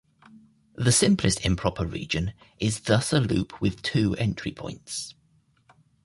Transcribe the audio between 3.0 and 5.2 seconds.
a loop with two entry points.